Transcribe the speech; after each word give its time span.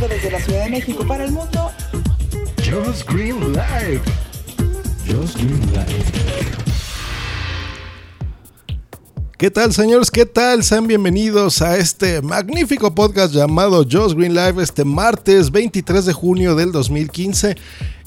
Desde 0.00 0.30
la 0.30 0.40
Ciudad 0.40 0.64
de 0.64 0.70
México 0.70 1.04
para 1.08 1.24
el 1.24 1.32
mundo. 1.32 1.72
Just 2.58 3.10
Green 3.10 3.52
Live. 3.52 4.00
Just 5.04 5.36
Green 5.36 5.60
Live. 5.72 6.04
¿Qué 9.36 9.50
tal, 9.50 9.72
señores? 9.72 10.12
¿Qué 10.12 10.24
tal? 10.24 10.62
Sean 10.62 10.86
bienvenidos 10.86 11.62
a 11.62 11.78
este 11.78 12.22
magnífico 12.22 12.94
podcast 12.94 13.34
llamado 13.34 13.84
Just 13.90 14.16
Green 14.16 14.34
Live 14.34 14.62
este 14.62 14.84
martes 14.84 15.50
23 15.50 16.06
de 16.06 16.12
junio 16.12 16.54
del 16.54 16.70
2015 16.70 17.56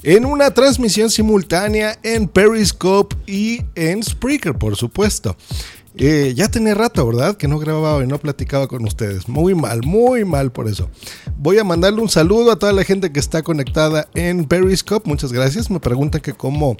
en 0.02 0.24
una 0.24 0.50
transmisión 0.50 1.10
simultánea 1.10 1.98
en 2.02 2.26
Periscope 2.26 3.16
y 3.26 3.60
en 3.74 4.02
Spreaker, 4.02 4.54
por 4.54 4.76
supuesto. 4.76 5.36
Eh, 5.96 6.32
ya 6.34 6.48
tenía 6.48 6.74
rato, 6.74 7.06
¿verdad? 7.06 7.36
Que 7.36 7.48
no 7.48 7.58
grababa 7.58 8.02
y 8.02 8.06
no 8.06 8.18
platicaba 8.18 8.66
con 8.66 8.84
ustedes. 8.84 9.28
Muy 9.28 9.54
mal, 9.54 9.82
muy 9.84 10.24
mal 10.24 10.50
por 10.50 10.68
eso. 10.68 10.88
Voy 11.36 11.58
a 11.58 11.64
mandarle 11.64 12.00
un 12.00 12.08
saludo 12.08 12.52
a 12.52 12.58
toda 12.58 12.72
la 12.72 12.84
gente 12.84 13.12
que 13.12 13.20
está 13.20 13.42
conectada 13.42 14.08
en 14.14 14.46
Periscope. 14.46 15.08
Muchas 15.08 15.32
gracias. 15.32 15.70
Me 15.70 15.80
preguntan 15.80 16.22
que 16.22 16.32
cómo 16.32 16.76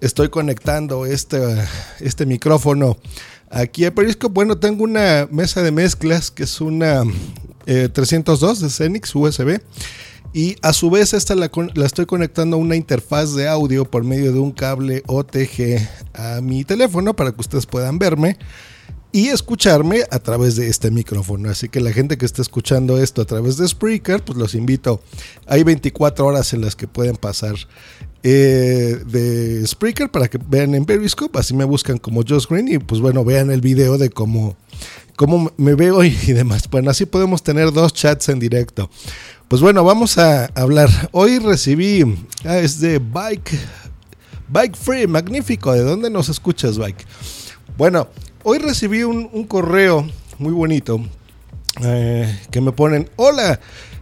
estoy 0.00 0.28
conectando 0.28 1.06
este, 1.06 1.38
este 2.00 2.26
micrófono 2.26 2.96
aquí 3.50 3.84
a 3.84 3.94
Periscope. 3.94 4.34
Bueno, 4.34 4.58
tengo 4.58 4.84
una 4.84 5.28
mesa 5.30 5.62
de 5.62 5.70
mezclas 5.70 6.30
que 6.30 6.42
es 6.42 6.60
una 6.60 7.04
eh, 7.66 7.88
302 7.92 8.60
de 8.60 8.70
Xenix 8.70 9.14
USB. 9.14 9.60
Y 10.32 10.56
a 10.62 10.72
su 10.72 10.90
vez 10.90 11.14
esta 11.14 11.34
la, 11.34 11.50
estoy 11.84 12.06
conectando 12.06 12.56
a 12.56 12.60
una 12.60 12.76
interfaz 12.76 13.34
de 13.34 13.48
audio 13.48 13.84
por 13.84 14.04
medio 14.04 14.32
de 14.32 14.38
un 14.38 14.52
cable 14.52 15.02
OTG 15.06 15.88
a 16.14 16.40
mi 16.40 16.64
teléfono 16.64 17.14
para 17.14 17.32
que 17.32 17.40
ustedes 17.40 17.66
puedan 17.66 17.98
verme 17.98 18.36
y 19.10 19.28
escucharme 19.28 20.04
a 20.10 20.18
través 20.18 20.56
de 20.56 20.68
este 20.68 20.90
micrófono. 20.90 21.48
Así 21.48 21.68
que 21.68 21.80
la 21.80 21.92
gente 21.92 22.18
que 22.18 22.26
está 22.26 22.42
escuchando 22.42 22.98
esto 22.98 23.22
a 23.22 23.24
través 23.24 23.56
de 23.56 23.66
Spreaker, 23.66 24.22
pues 24.22 24.38
los 24.38 24.54
invito. 24.54 25.00
Hay 25.46 25.62
24 25.62 26.26
horas 26.26 26.52
en 26.52 26.60
las 26.60 26.76
que 26.76 26.86
pueden 26.86 27.16
pasar 27.16 27.54
eh, 28.22 29.00
de 29.06 29.66
Spreaker 29.66 30.10
para 30.10 30.28
que 30.28 30.38
vean 30.38 30.74
en 30.74 30.84
Periscope. 30.84 31.38
Así 31.38 31.54
me 31.54 31.64
buscan 31.64 31.98
como 31.98 32.22
Josh 32.22 32.46
Green 32.48 32.68
y 32.68 32.78
pues 32.78 33.00
bueno, 33.00 33.24
vean 33.24 33.50
el 33.50 33.62
video 33.62 33.96
de 33.96 34.10
cómo, 34.10 34.56
cómo 35.16 35.52
me 35.56 35.74
veo 35.74 36.04
y 36.04 36.10
demás. 36.26 36.68
Bueno, 36.70 36.90
así 36.90 37.06
podemos 37.06 37.42
tener 37.42 37.72
dos 37.72 37.94
chats 37.94 38.28
en 38.28 38.38
directo. 38.38 38.90
Pues 39.48 39.62
bueno, 39.62 39.82
vamos 39.82 40.18
a 40.18 40.44
hablar. 40.54 40.90
Hoy 41.10 41.38
recibí, 41.38 42.04
ah, 42.44 42.58
es 42.58 42.80
de 42.80 42.98
Bike, 42.98 43.58
Bike 44.46 44.76
Free, 44.76 45.06
magnífico. 45.06 45.72
¿De 45.72 45.80
dónde 45.80 46.10
nos 46.10 46.28
escuchas, 46.28 46.76
Bike? 46.76 47.06
Bueno, 47.78 48.08
hoy 48.42 48.58
recibí 48.58 49.04
un, 49.04 49.44
correo 49.44 50.06
muy 50.38 50.52
bonito 50.52 51.00
eh, 51.82 52.38
que 52.50 52.60
me 52.60 52.72
ponen, 52.72 53.08
hola, 53.16 53.58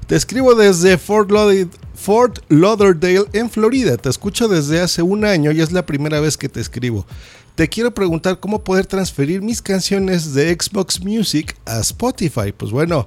te 0.08 0.16
escribo 0.16 0.56
desde 0.56 0.98
Fort, 0.98 1.30
Lauderdale, 1.30 1.70
Fort 1.94 2.41
Lauderdale 2.48 3.27
en 3.33 3.48
Florida. 3.48 3.97
Te 3.98 4.08
escucho 4.08 4.48
desde 4.48 4.81
hace 4.81 5.03
un 5.03 5.25
año 5.25 5.53
y 5.53 5.60
es 5.60 5.71
la 5.71 5.87
primera 5.87 6.19
vez 6.19 6.37
que 6.37 6.48
te 6.48 6.60
escribo. 6.60 7.06
Te 7.54 7.69
quiero 7.69 7.94
preguntar 7.94 8.41
cómo 8.41 8.65
poder 8.65 8.87
transferir 8.87 9.42
mis 9.42 9.62
canciones 9.62 10.34
de 10.34 10.53
Xbox 10.53 11.00
Music 11.04 11.56
a 11.66 11.78
Spotify. 11.78 12.50
Pues 12.50 12.72
bueno, 12.72 13.06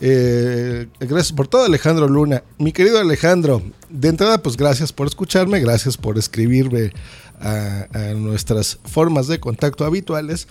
eh, 0.00 0.86
gracias 1.00 1.32
por 1.32 1.48
todo 1.48 1.64
Alejandro 1.64 2.08
Luna. 2.08 2.42
Mi 2.58 2.72
querido 2.72 2.98
Alejandro, 2.98 3.62
de 3.88 4.08
entrada 4.08 4.42
pues 4.42 4.56
gracias 4.56 4.92
por 4.92 5.06
escucharme, 5.06 5.60
gracias 5.60 5.96
por 5.96 6.18
escribirme 6.18 6.92
a, 7.40 8.14
nuestras 8.14 8.78
formas 8.84 9.26
de 9.26 9.40
contacto 9.40 9.84
habituales. 9.84 10.48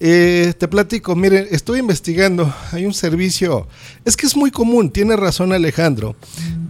Eh, 0.00 0.54
te 0.58 0.68
platico, 0.68 1.14
miren, 1.14 1.46
estoy 1.50 1.78
investigando, 1.80 2.52
hay 2.72 2.86
un 2.86 2.94
servicio, 2.94 3.66
es 4.04 4.16
que 4.16 4.26
es 4.26 4.36
muy 4.36 4.50
común, 4.50 4.90
tiene 4.90 5.16
razón 5.16 5.52
Alejandro. 5.52 6.16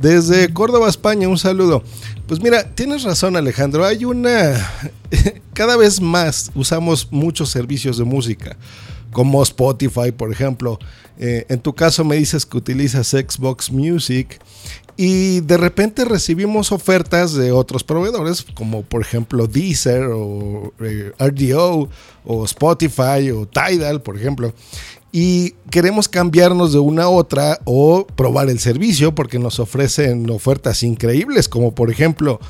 Desde 0.00 0.52
Córdoba, 0.52 0.88
España, 0.88 1.28
un 1.28 1.38
saludo. 1.38 1.82
Pues 2.26 2.40
mira, 2.40 2.64
tienes 2.74 3.02
razón 3.04 3.36
Alejandro, 3.36 3.84
hay 3.84 4.04
una, 4.04 4.70
cada 5.54 5.76
vez 5.76 6.00
más 6.00 6.50
usamos 6.54 7.08
muchos 7.10 7.50
servicios 7.50 7.98
de 7.98 8.04
música 8.04 8.56
como 9.12 9.42
Spotify, 9.42 10.10
por 10.10 10.32
ejemplo. 10.32 10.78
Eh, 11.18 11.46
en 11.48 11.60
tu 11.60 11.74
caso 11.74 12.04
me 12.04 12.16
dices 12.16 12.44
que 12.46 12.56
utilizas 12.56 13.08
Xbox 13.08 13.70
Music 13.70 14.40
y 14.96 15.40
de 15.40 15.56
repente 15.56 16.04
recibimos 16.04 16.72
ofertas 16.72 17.32
de 17.34 17.52
otros 17.52 17.84
proveedores, 17.84 18.44
como 18.54 18.82
por 18.82 19.02
ejemplo 19.02 19.46
Deezer 19.46 20.04
o 20.04 20.72
eh, 20.80 21.12
RDO 21.18 21.88
o 22.24 22.44
Spotify 22.44 23.30
o 23.30 23.46
Tidal, 23.46 24.02
por 24.02 24.16
ejemplo. 24.16 24.52
Y 25.12 25.50
queremos 25.70 26.08
cambiarnos 26.08 26.72
de 26.72 26.78
una 26.78 27.04
a 27.04 27.08
otra 27.08 27.60
o 27.64 28.06
probar 28.06 28.48
el 28.48 28.58
servicio 28.58 29.14
porque 29.14 29.38
nos 29.38 29.60
ofrecen 29.60 30.28
ofertas 30.30 30.82
increíbles, 30.82 31.48
como 31.48 31.74
por 31.74 31.90
ejemplo 31.90 32.40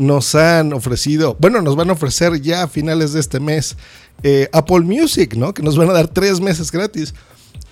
nos 0.00 0.34
han 0.34 0.72
ofrecido, 0.72 1.36
bueno, 1.38 1.60
nos 1.60 1.76
van 1.76 1.90
a 1.90 1.92
ofrecer 1.92 2.40
ya 2.40 2.62
a 2.62 2.68
finales 2.68 3.12
de 3.12 3.20
este 3.20 3.38
mes 3.38 3.76
eh, 4.22 4.48
Apple 4.50 4.80
Music, 4.80 5.34
¿no? 5.34 5.52
Que 5.52 5.62
nos 5.62 5.76
van 5.76 5.90
a 5.90 5.92
dar 5.92 6.08
tres 6.08 6.40
meses 6.40 6.72
gratis. 6.72 7.14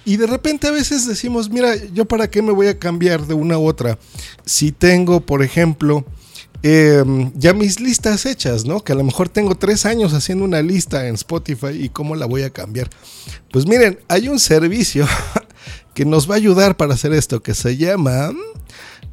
Y 0.05 0.19
de 0.19 0.27
repente 0.27 0.69
a 0.69 0.71
veces 0.71 1.07
decimos, 1.07 1.49
mira, 1.49 1.75
yo 1.95 2.05
para 2.05 2.29
qué 2.29 2.43
me 2.43 2.53
voy 2.53 2.67
a 2.67 2.79
cambiar 2.79 3.27
de 3.27 3.33
una 3.33 3.59
u 3.59 3.67
otra 3.67 3.99
si 4.45 4.73
tengo, 4.73 5.21
por 5.21 5.43
ejemplo, 5.43 6.05
eh, 6.63 7.03
ya 7.35 7.55
mis 7.55 7.81
listas 7.81 8.27
hechas, 8.27 8.67
¿no? 8.67 8.85
Que 8.85 8.93
a 8.93 8.97
lo 8.97 9.05
mejor 9.05 9.31
tengo 9.31 9.55
tres 9.55 9.87
años 9.87 10.13
haciendo 10.13 10.45
una 10.45 10.61
lista 10.61 11.09
en 11.09 11.15
Spotify 11.15 11.69
y 11.81 11.89
cómo 11.89 12.15
la 12.15 12.27
voy 12.27 12.43
a 12.43 12.51
cambiar. 12.51 12.91
Pues 13.51 13.67
miren, 13.67 14.01
hay 14.07 14.29
un 14.29 14.39
servicio 14.39 15.07
que 15.99 16.05
nos 16.05 16.31
va 16.31 16.35
a 16.35 16.37
ayudar 16.37 16.77
para 16.77 16.95
hacer 16.95 17.13
esto 17.13 17.43
que 17.43 17.55
se 17.55 17.77
llama 17.77 18.31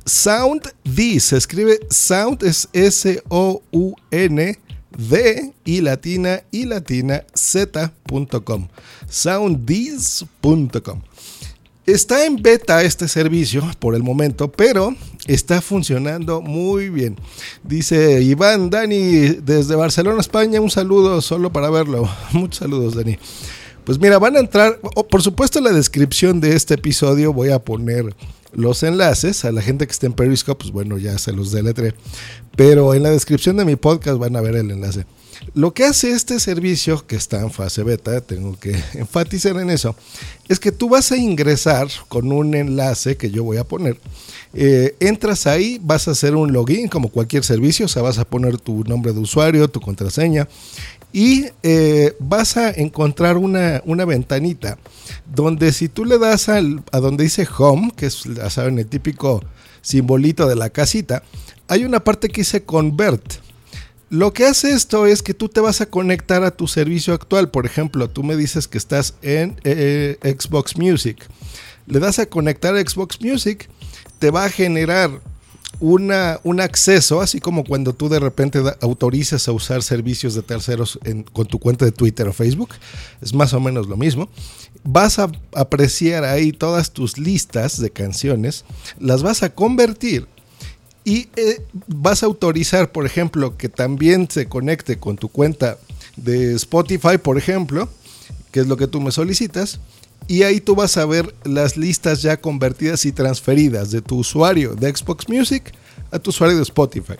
Sound. 0.06 0.72
Se 1.20 1.36
escribe 1.36 1.80
Sound 1.90 2.44
es 2.44 2.70
S-O-U-N. 2.74 4.60
D 4.96 5.54
y 5.66 5.82
latina 5.82 6.44
y 6.52 6.66
latina 6.66 7.26
z.com 7.34 8.68
sounddiz.com 9.10 11.02
Está 11.88 12.26
en 12.26 12.36
beta 12.42 12.84
este 12.84 13.08
servicio 13.08 13.64
por 13.80 13.96
el 13.96 14.04
momento, 14.04 14.52
pero 14.52 14.96
está 15.26 15.62
funcionando 15.62 16.40
muy 16.40 16.90
bien. 16.90 17.18
Dice 17.64 18.22
Iván 18.22 18.70
Dani 18.70 19.30
desde 19.42 19.76
Barcelona, 19.76 20.22
España, 20.22 20.62
un 20.62 20.70
saludo 20.70 21.20
solo 21.22 21.52
para 21.52 21.72
verlo. 21.72 22.08
Muchos 22.32 22.60
saludos, 22.60 22.94
Dani. 22.94 23.18
Pues 23.86 24.00
mira, 24.00 24.18
van 24.18 24.36
a 24.36 24.40
entrar, 24.40 24.80
por 24.80 25.22
supuesto 25.22 25.60
en 25.60 25.66
la 25.66 25.72
descripción 25.72 26.42
de 26.42 26.56
este 26.56 26.74
episodio 26.74 27.32
voy 27.32 27.52
a 27.52 27.60
poner 27.60 28.16
los 28.52 28.82
enlaces 28.82 29.46
a 29.46 29.52
la 29.52 29.62
gente 29.62 29.86
que 29.86 29.92
esté 29.92 30.08
en 30.08 30.14
Periscope, 30.14 30.64
pues 30.64 30.72
bueno, 30.72 30.98
ya 30.98 31.20
se 31.20 31.32
los 31.34 31.52
deletré. 31.52 31.94
Pero 32.56 32.96
en 32.96 33.04
la 33.04 33.12
descripción 33.12 33.58
de 33.58 33.66
mi 33.66 33.76
podcast 33.76 34.18
van 34.18 34.36
a 34.36 34.42
ver 34.42 34.56
el 34.56 34.72
enlace. 34.72 35.06
Lo 35.54 35.74
que 35.74 35.84
hace 35.84 36.12
este 36.12 36.40
servicio, 36.40 37.06
que 37.06 37.16
está 37.16 37.42
en 37.42 37.52
fase 37.52 37.84
beta, 37.84 38.22
tengo 38.22 38.58
que 38.58 38.72
enfatizar 38.94 39.56
en 39.58 39.70
eso, 39.70 39.96
es 40.48 40.60
que 40.60 40.72
tú 40.72 40.90
vas 40.90 41.12
a 41.12 41.18
ingresar 41.18 41.88
con 42.08 42.32
un 42.32 42.56
enlace 42.56 43.18
que 43.18 43.30
yo 43.30 43.44
voy 43.44 43.58
a 43.58 43.66
poner. 43.66 44.00
Eh, 44.54 44.96
entras 45.02 45.46
ahí, 45.46 45.80
vas 45.84 46.08
a 46.08 46.12
hacer 46.12 46.36
un 46.36 46.54
login 46.54 46.88
como 46.88 47.10
cualquier 47.10 47.44
servicio, 47.44 47.86
o 47.86 47.90
sea, 47.90 48.02
vas 48.02 48.18
a 48.18 48.26
poner 48.26 48.58
tu 48.58 48.84
nombre 48.86 49.12
de 49.12 49.20
usuario, 49.20 49.68
tu 49.68 49.82
contraseña 49.82 50.48
y 51.16 51.46
eh, 51.64 52.14
vas 52.20 52.58
a 52.58 52.72
encontrar 52.72 53.38
una, 53.38 53.82
una, 53.86 54.04
ventanita 54.04 54.78
donde 55.34 55.72
si 55.72 55.88
tú 55.88 56.04
le 56.04 56.18
das 56.18 56.50
al, 56.50 56.84
a 56.92 57.00
donde 57.00 57.24
dice 57.24 57.48
home, 57.58 57.94
que 57.96 58.08
es, 58.08 58.26
ya 58.26 58.50
saben, 58.50 58.80
el 58.80 58.88
típico 58.88 59.42
simbolito 59.82 60.46
de 60.46 60.58
la 60.58 60.72
casita, 60.72 61.24
hay 61.70 61.86
una 61.86 62.04
parte 62.04 62.28
que 62.28 62.42
dice 62.42 62.66
convert. 62.66 63.36
Lo 64.10 64.34
que 64.34 64.46
hace 64.46 64.74
esto 64.74 65.06
es 65.06 65.24
que 65.24 65.34
tú 65.34 65.48
te 65.48 65.62
vas 65.62 65.80
a 65.80 65.86
conectar 65.86 66.44
a 66.44 66.52
tu 66.52 66.68
servicio 66.68 67.14
actual. 67.14 67.50
Por 67.50 67.66
ejemplo, 67.66 68.10
tú 68.10 68.22
me 68.22 68.36
dices 68.36 68.68
que 68.68 68.78
estás 68.78 69.14
en 69.22 69.56
eh, 69.64 70.18
Xbox 70.22 70.76
Music. 70.76 71.26
Le 71.88 72.00
das 72.00 72.20
a 72.20 72.26
conectar 72.26 72.76
a 72.76 72.82
Xbox 72.82 73.22
Music, 73.22 73.70
te 74.20 74.32
va 74.32 74.44
a 74.44 74.50
generar 74.50 75.22
una, 75.80 76.40
un 76.44 76.62
acceso, 76.62 77.22
así 77.22 77.40
como 77.40 77.64
cuando 77.64 77.94
tú 77.94 78.10
de 78.10 78.20
repente 78.20 78.62
autorizas 78.82 79.48
a 79.48 79.52
usar 79.52 79.84
servicios 79.84 80.34
de 80.36 80.42
terceros 80.42 81.00
en, 81.04 81.24
con 81.24 81.48
tu 81.48 81.60
cuenta 81.60 81.86
de 81.86 81.92
Twitter 81.92 82.28
o 82.28 82.34
Facebook, 82.34 82.70
es 83.22 83.34
más 83.34 83.54
o 83.54 83.60
menos 83.60 83.88
lo 83.88 83.98
mismo. 83.98 84.30
Vas 84.84 85.20
a 85.20 85.32
apreciar 85.54 86.24
ahí 86.24 86.52
todas 86.52 86.92
tus 86.92 87.18
listas 87.18 87.80
de 87.80 87.90
canciones, 87.90 88.66
las 89.00 89.24
vas 89.24 89.44
a 89.44 89.54
convertir 89.54 90.28
y 91.04 91.30
eh, 91.36 91.62
vas 91.88 92.24
a 92.24 92.26
autorizar, 92.26 92.92
por 92.92 93.06
ejemplo, 93.06 93.58
que 93.58 93.70
también 93.70 94.30
se 94.30 94.48
conecte 94.48 94.98
con 94.98 95.18
tu 95.18 95.30
cuenta 95.30 95.78
de 96.18 96.56
Spotify, 96.56 97.18
por 97.22 97.38
ejemplo, 97.38 97.90
que 98.52 98.62
es 98.62 98.68
lo 98.68 98.78
que 98.78 98.88
tú 98.88 99.00
me 99.02 99.12
solicitas. 99.12 99.80
Y 100.28 100.44
ahí 100.44 100.60
tú 100.60 100.76
vas 100.76 100.98
a 100.98 101.06
ver 101.06 101.34
las 101.44 101.78
listas 101.78 102.22
ya 102.22 102.38
convertidas 102.38 103.06
y 103.06 103.12
transferidas 103.12 103.92
de 103.92 104.02
tu 104.02 104.18
usuario 104.18 104.74
de 104.76 104.96
Xbox 104.96 105.30
Music 105.30 105.72
a 106.12 106.20
tu 106.20 106.32
usuario 106.32 106.58
de 106.58 106.64
Spotify. 106.64 107.16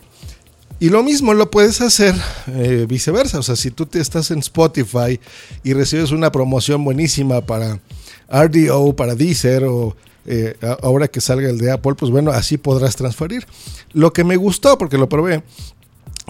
Y 0.78 0.90
lo 0.90 1.02
mismo 1.02 1.32
lo 1.32 1.50
puedes 1.50 1.80
hacer 1.80 2.14
eh, 2.48 2.86
viceversa. 2.88 3.38
O 3.38 3.42
sea, 3.42 3.56
si 3.56 3.70
tú 3.70 3.86
te 3.86 4.00
estás 4.00 4.30
en 4.30 4.40
Spotify 4.40 5.18
y 5.62 5.72
recibes 5.72 6.10
una 6.10 6.30
promoción 6.30 6.84
buenísima 6.84 7.40
para 7.40 7.80
RDO, 8.28 8.94
para 8.94 9.14
Deezer 9.14 9.64
o 9.64 9.96
eh, 10.26 10.56
ahora 10.82 11.08
que 11.08 11.20
salga 11.20 11.48
el 11.48 11.58
de 11.58 11.70
Apple, 11.70 11.94
pues 11.94 12.10
bueno, 12.10 12.30
así 12.32 12.58
podrás 12.58 12.96
transferir. 12.96 13.46
Lo 13.92 14.12
que 14.12 14.24
me 14.24 14.36
gustó, 14.36 14.76
porque 14.76 14.98
lo 14.98 15.08
probé, 15.08 15.44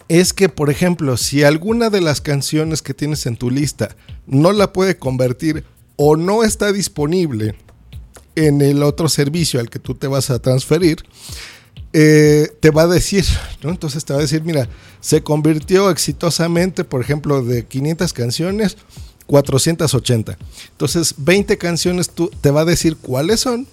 es 0.09 0.33
que, 0.33 0.49
por 0.49 0.71
ejemplo, 0.71 1.17
si 1.17 1.43
alguna 1.43 1.91
de 1.91 2.01
las 2.01 2.21
canciones 2.21 2.83
que 2.83 2.95
tienes 2.95 3.27
en 3.27 3.37
tu 3.37 3.51
lista 3.51 3.97
no 4.27 4.53
la 4.53 4.73
puede 4.73 4.99
convertir 4.99 5.65
o 5.97 6.17
no 6.17 6.45
está 6.45 6.73
disponible 6.73 7.55
en 8.35 8.61
el 8.61 8.83
otro 8.83 9.09
servicio 9.09 9.61
al 9.61 9.71
que 9.71 9.79
tú 9.79 9.95
te 9.95 10.07
vas 10.07 10.31
a 10.31 10.39
transferir, 10.39 11.05
eh, 11.93 12.49
te 12.61 12.71
va 12.71 12.83
a 12.83 12.87
decir. 12.87 13.25
Entonces 13.63 14.05
te 14.05 14.13
va 14.13 14.19
a 14.19 14.23
decir, 14.23 14.43
mira, 14.43 14.69
se 15.01 15.23
convirtió 15.23 15.91
exitosamente, 15.91 16.85
por 16.85 17.01
ejemplo, 17.01 17.43
de 17.43 17.65
500 17.65 18.13
canciones, 18.13 18.77
480. 19.27 20.39
Entonces, 20.71 21.15
20 21.19 21.59
canciones 21.59 22.11
tú, 22.11 22.31
te 22.41 22.51
va 22.51 22.63
a 22.63 22.65
decir 22.65 22.97
cuáles 22.97 23.41
son 23.41 23.67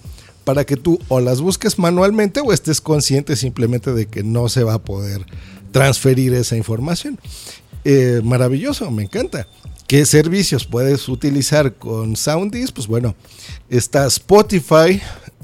para 0.44 0.64
que 0.64 0.76
tú 0.76 0.98
o 1.08 1.20
las 1.20 1.40
busques 1.40 1.78
manualmente 1.78 2.40
o 2.40 2.52
estés 2.52 2.80
consciente 2.80 3.36
simplemente 3.36 3.92
de 3.92 4.06
que 4.06 4.22
no 4.22 4.48
se 4.48 4.62
va 4.62 4.74
a 4.74 4.82
poder 4.82 5.24
transferir 5.72 6.34
esa 6.34 6.56
información. 6.56 7.18
Eh, 7.84 8.20
maravilloso, 8.22 8.90
me 8.90 9.04
encanta. 9.04 9.46
¿Qué 9.86 10.06
servicios 10.06 10.64
puedes 10.64 11.08
utilizar 11.08 11.74
con 11.74 12.16
Soundis? 12.16 12.72
Pues 12.72 12.86
bueno, 12.86 13.14
está 13.68 14.06
Spotify, 14.06 15.00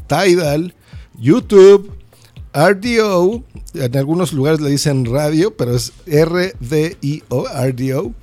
Tidal, 0.07 0.75
YouTube, 1.19 1.93
RDO, 2.55 3.45
en 3.75 3.97
algunos 3.97 4.33
lugares 4.33 4.61
le 4.61 4.71
dicen 4.71 5.05
radio, 5.05 5.55
pero 5.55 5.77
es 5.77 5.93
R-D-I-O, 6.07 7.45
RDO. 7.47 8.15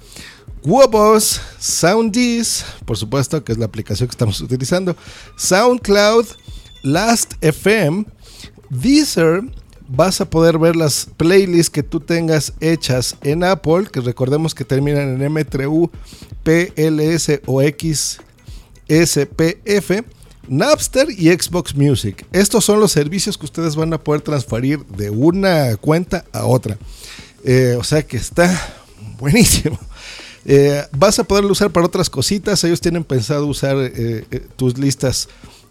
Wobos, 0.63 1.39
Soundis, 1.59 2.65
por 2.85 2.97
supuesto 2.97 3.43
que 3.43 3.51
es 3.51 3.57
la 3.59 3.65
aplicación 3.65 4.07
que 4.09 4.13
estamos 4.13 4.41
utilizando, 4.41 4.97
SoundCloud, 5.37 6.25
Last.fm, 6.81 8.05
Deezer, 8.69 9.43
vas 9.87 10.21
a 10.21 10.29
poder 10.29 10.57
ver 10.57 10.75
las 10.75 11.07
playlists 11.17 11.69
que 11.69 11.83
tú 11.83 11.99
tengas 11.99 12.53
hechas 12.59 13.15
en 13.21 13.43
Apple, 13.43 13.87
que 13.91 14.01
recordemos 14.01 14.53
que 14.53 14.65
terminan 14.65 15.21
en 15.21 15.33
M3U, 15.33 15.89
PLS 16.43 17.41
o 17.45 17.61
XSPF, 18.89 19.91
Napster 20.47 21.09
y 21.09 21.27
Xbox 21.29 21.75
Music. 21.75 22.25
Estos 22.31 22.65
son 22.65 22.79
los 22.79 22.91
servicios 22.91 23.37
que 23.37 23.45
ustedes 23.45 23.75
van 23.75 23.93
a 23.93 23.97
poder 23.97 24.21
transferir 24.21 24.85
de 24.85 25.09
una 25.09 25.75
cuenta 25.77 26.25
a 26.31 26.45
otra. 26.45 26.77
Eh, 27.43 27.75
o 27.77 27.83
sea 27.83 28.05
que 28.05 28.17
está 28.17 28.75
buenísimo. 29.19 29.79
Eh, 30.45 30.81
vas 30.97 31.19
a 31.19 31.25
poderlo 31.25 31.51
usar 31.51 31.71
para 31.71 31.85
otras 31.85 32.09
cositas. 32.09 32.63
Ellos 32.63 32.79
tienen 32.79 33.03
pensado 33.03 33.45
usar 33.47 33.75
eh, 33.77 34.25
tus 34.55 34.77
listas 34.77 35.27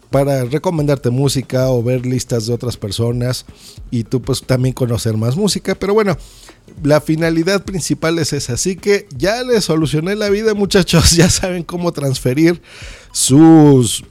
para 0.09 0.45
recomendarte 0.45 1.09
música 1.09 1.69
o 1.69 1.83
ver 1.83 2.05
listas 2.05 2.47
de 2.47 2.53
otras 2.53 2.77
personas 2.77 3.45
y 3.91 4.03
tú 4.03 4.21
pues 4.21 4.41
también 4.41 4.73
conocer 4.73 5.17
más 5.17 5.35
música. 5.35 5.75
Pero 5.75 5.93
bueno, 5.93 6.17
la 6.83 7.01
finalidad 7.01 7.63
principal 7.63 8.19
es 8.19 8.33
esa. 8.33 8.53
Así 8.53 8.75
que 8.75 9.07
ya 9.15 9.43
les 9.43 9.65
solucioné 9.65 10.15
la 10.15 10.29
vida 10.29 10.53
muchachos. 10.53 11.11
Ya 11.17 11.29
saben 11.29 11.63
cómo 11.63 11.91
transferir 11.91 12.61
sus 13.11 14.03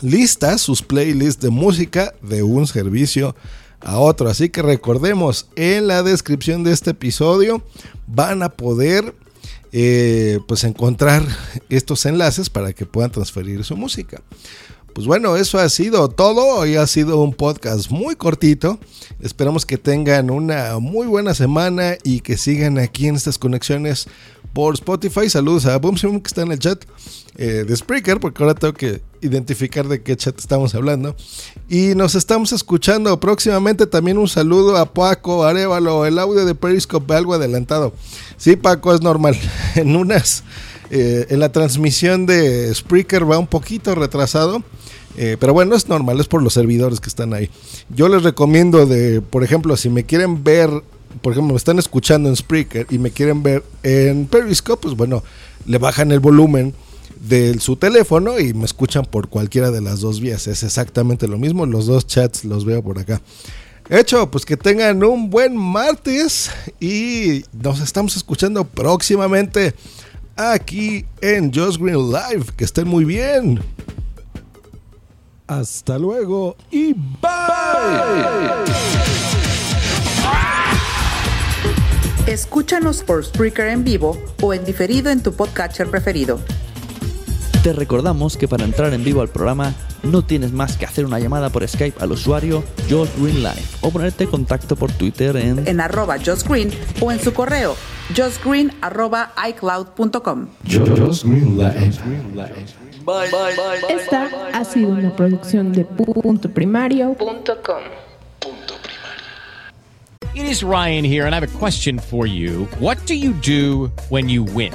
listas, 0.00 0.60
sus 0.60 0.82
playlists 0.82 1.40
de 1.40 1.50
música 1.50 2.14
de 2.22 2.42
un 2.42 2.66
servicio 2.66 3.34
a 3.80 3.98
otro. 3.98 4.28
Así 4.28 4.48
que 4.48 4.62
recordemos, 4.62 5.48
en 5.56 5.86
la 5.86 6.02
descripción 6.02 6.64
de 6.64 6.72
este 6.72 6.90
episodio 6.90 7.62
van 8.06 8.42
a 8.42 8.50
poder 8.50 9.14
eh, 9.72 10.40
pues 10.46 10.64
encontrar 10.64 11.22
estos 11.68 12.06
enlaces 12.06 12.48
para 12.48 12.72
que 12.72 12.86
puedan 12.86 13.10
transferir 13.10 13.64
su 13.64 13.76
música. 13.76 14.22
Pues 14.96 15.06
bueno, 15.06 15.36
eso 15.36 15.58
ha 15.58 15.68
sido 15.68 16.08
todo. 16.08 16.60
Hoy 16.60 16.76
ha 16.76 16.86
sido 16.86 17.20
un 17.20 17.34
podcast 17.34 17.90
muy 17.90 18.16
cortito. 18.16 18.78
Esperamos 19.20 19.66
que 19.66 19.76
tengan 19.76 20.30
una 20.30 20.78
muy 20.78 21.06
buena 21.06 21.34
semana 21.34 21.98
y 22.02 22.20
que 22.20 22.38
sigan 22.38 22.78
aquí 22.78 23.06
en 23.06 23.14
estas 23.14 23.36
conexiones 23.36 24.06
por 24.54 24.72
Spotify. 24.72 25.28
Saludos 25.28 25.66
a 25.66 25.76
Boom 25.76 25.96
que 25.96 26.28
está 26.28 26.40
en 26.40 26.52
el 26.52 26.58
chat 26.58 26.82
eh, 27.36 27.66
de 27.68 27.76
Spreaker, 27.76 28.20
porque 28.20 28.42
ahora 28.42 28.54
tengo 28.54 28.72
que 28.72 29.02
identificar 29.20 29.86
de 29.86 30.02
qué 30.02 30.16
chat 30.16 30.38
estamos 30.38 30.74
hablando. 30.74 31.14
Y 31.68 31.94
nos 31.94 32.14
estamos 32.14 32.52
escuchando 32.52 33.20
próximamente. 33.20 33.86
También 33.86 34.16
un 34.16 34.28
saludo 34.28 34.78
a 34.78 34.94
Paco 34.94 35.44
Arevalo. 35.44 36.06
El 36.06 36.18
audio 36.18 36.46
de 36.46 36.54
Periscope 36.54 37.12
algo 37.12 37.34
adelantado. 37.34 37.92
Sí, 38.38 38.56
Paco, 38.56 38.94
es 38.94 39.02
normal. 39.02 39.36
En 39.74 39.94
unas. 39.94 40.42
Eh, 40.90 41.26
en 41.30 41.40
la 41.40 41.52
transmisión 41.52 42.26
de 42.26 42.72
Spreaker 42.74 43.30
va 43.30 43.38
un 43.38 43.46
poquito 43.46 43.94
retrasado. 43.94 44.62
Eh, 45.16 45.36
pero 45.40 45.54
bueno, 45.54 45.74
es 45.74 45.88
normal, 45.88 46.20
es 46.20 46.26
por 46.26 46.42
los 46.42 46.52
servidores 46.52 47.00
que 47.00 47.08
están 47.08 47.32
ahí. 47.32 47.50
Yo 47.88 48.08
les 48.08 48.22
recomiendo 48.22 48.84
de, 48.84 49.22
por 49.22 49.42
ejemplo, 49.42 49.76
si 49.76 49.88
me 49.88 50.04
quieren 50.04 50.44
ver, 50.44 50.68
por 51.22 51.32
ejemplo, 51.32 51.54
me 51.54 51.56
están 51.56 51.78
escuchando 51.78 52.28
en 52.28 52.36
Spreaker 52.36 52.86
y 52.90 52.98
me 52.98 53.10
quieren 53.10 53.42
ver 53.42 53.62
en 53.82 54.26
Periscope, 54.26 54.82
pues 54.82 54.94
bueno, 54.94 55.22
le 55.64 55.78
bajan 55.78 56.12
el 56.12 56.20
volumen 56.20 56.74
de 57.20 57.58
su 57.60 57.76
teléfono 57.76 58.38
y 58.38 58.52
me 58.52 58.66
escuchan 58.66 59.06
por 59.06 59.28
cualquiera 59.28 59.70
de 59.70 59.80
las 59.80 60.00
dos 60.00 60.20
vías. 60.20 60.46
Es 60.48 60.62
exactamente 60.62 61.26
lo 61.28 61.38
mismo, 61.38 61.64
los 61.64 61.86
dos 61.86 62.06
chats 62.06 62.44
los 62.44 62.66
veo 62.66 62.82
por 62.82 62.98
acá. 62.98 63.22
Hecho, 63.88 64.30
pues 64.30 64.44
que 64.44 64.56
tengan 64.56 65.02
un 65.04 65.30
buen 65.30 65.56
martes 65.56 66.50
y 66.80 67.44
nos 67.52 67.80
estamos 67.80 68.16
escuchando 68.16 68.64
próximamente 68.64 69.74
aquí 70.36 71.04
en 71.20 71.52
Just 71.52 71.80
Green 71.80 72.10
Live. 72.10 72.46
Que 72.56 72.64
estén 72.64 72.86
muy 72.86 73.04
bien. 73.04 73.60
Hasta 75.46 75.98
luego 75.98 76.56
y 76.70 76.92
bye. 76.92 77.26
Escúchanos 82.26 83.04
por 83.04 83.24
Spreaker 83.24 83.68
en 83.68 83.84
vivo 83.84 84.18
o 84.42 84.52
en 84.52 84.64
diferido 84.64 85.10
en 85.10 85.22
tu 85.22 85.32
podcatcher 85.32 85.88
preferido. 85.88 86.40
Te 87.62 87.72
recordamos 87.72 88.36
que 88.36 88.48
para 88.48 88.64
entrar 88.64 88.92
en 88.92 89.04
vivo 89.04 89.20
al 89.20 89.28
programa 89.28 89.74
no 90.02 90.22
tienes 90.22 90.52
más 90.52 90.76
que 90.76 90.84
hacer 90.84 91.06
una 91.06 91.20
llamada 91.20 91.50
por 91.50 91.66
Skype 91.66 92.02
al 92.02 92.12
usuario 92.12 92.64
Josh 92.90 93.08
Green 93.18 93.42
Live 93.42 93.62
o 93.80 93.90
ponerte 93.90 94.24
en 94.24 94.30
contacto 94.30 94.76
por 94.76 94.90
Twitter 94.92 95.36
en, 95.36 95.66
en 95.66 95.80
arroba 95.80 96.16
Josh 96.18 96.42
Green 96.42 96.70
o 97.00 97.10
en 97.12 97.20
su 97.20 97.32
correo 97.32 97.76
josgreen 98.14 98.72
arroba 98.80 99.32
icloud.com. 99.48 100.48
Esta 103.88 104.28
ha 104.52 104.64
sido 104.64 104.90
una 104.90 105.14
producción 105.14 105.72
de 105.72 105.84
punto 105.84 106.50
primario.com. 106.50 107.82
It 110.34 110.44
is 110.44 110.62
Ryan 110.62 111.02
here, 111.02 111.24
and 111.24 111.34
I 111.34 111.40
have 111.40 111.48
a 111.48 111.58
question 111.58 111.98
for 111.98 112.26
you. 112.26 112.68
What 112.78 112.98
do 113.06 113.14
you 113.14 113.32
do 113.32 113.90
when 114.10 114.28
you 114.28 114.44
win? 114.44 114.74